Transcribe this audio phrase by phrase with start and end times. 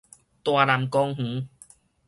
[0.03, 0.03] 大
[0.65, 1.47] 湳公園